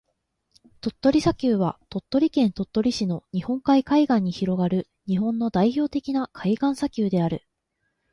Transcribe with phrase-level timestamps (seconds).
[0.79, 7.45] 鳥取砂丘は、鳥取県鳥取市の日本海海岸に広がる日本の代表的な海岸砂丘である。